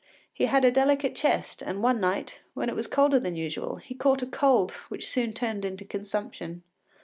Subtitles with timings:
[0.33, 3.93] He had a delicate chest, and one night, when it was colder than usual, he
[3.93, 6.63] caught a cold which soon turned into consumption.